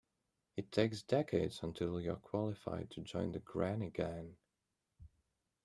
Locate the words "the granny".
3.33-3.91